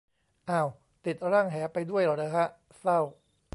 [0.49, 0.67] อ่าว
[1.05, 2.47] ติดร่างแหไปด้วยเหรอฮะ
[2.79, 2.99] เศร้า